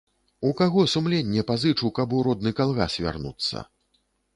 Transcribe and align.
У 0.47 0.53
каго 0.61 0.85
сумленне 0.93 1.45
пазычу, 1.51 1.93
каб 2.01 2.19
у 2.21 2.25
родны 2.31 2.59
калгас 2.61 3.01
вярнуцца? 3.07 3.69